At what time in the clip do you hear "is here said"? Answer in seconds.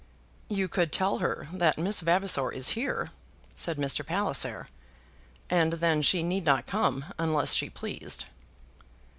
2.51-3.77